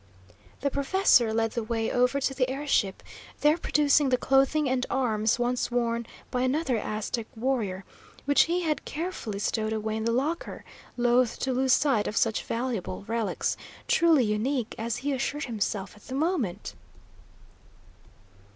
[0.61, 3.03] The professor led the way over to the air ship,
[3.41, 7.85] there producing the clothing and arms once worn by another Aztec warrior,
[8.25, 10.65] which he had carefully stowed away in the locker,
[10.97, 13.55] loath to lose sight of such valuable relics;
[13.87, 16.73] truly unique, as he assured himself at the moment.